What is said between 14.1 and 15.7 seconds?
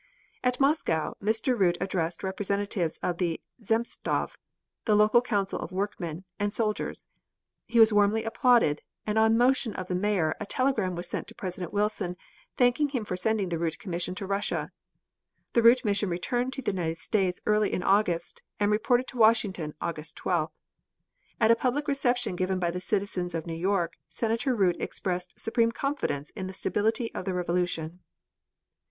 to Russia. The